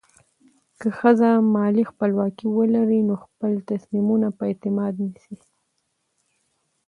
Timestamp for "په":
4.37-4.43